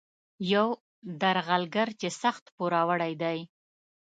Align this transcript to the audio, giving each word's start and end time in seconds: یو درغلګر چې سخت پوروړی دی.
یو 0.53 0.67
درغلګر 1.21 1.87
چې 1.99 2.07
سخت 2.21 2.43
پوروړی 2.55 3.13
دی. 3.21 3.39